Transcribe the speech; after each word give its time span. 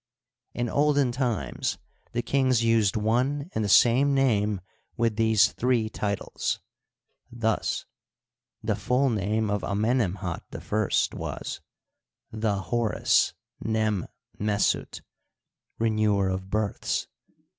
In 0.55 0.67
olden 0.67 1.11
times 1.11 1.77
the 2.11 2.23
kings 2.23 2.63
used 2.63 2.95
one 2.97 3.51
and 3.53 3.63
the 3.63 3.69
same 3.69 4.15
name 4.15 4.59
with 4.97 5.15
these 5.15 5.51
three 5.51 5.89
titles. 5.91 6.59
Thus, 7.31 7.85
the 8.63 8.75
full 8.75 9.11
name 9.11 9.51
of 9.51 9.61
Amenemhat 9.61 10.41
I 10.51 11.15
was: 11.15 11.61
The 12.31 12.55
Horus, 12.63 13.35
Nem 13.63 14.07
Mesut 14.39 15.01
(Renewer 15.77 16.29
of 16.29 16.49
Births). 16.49 17.05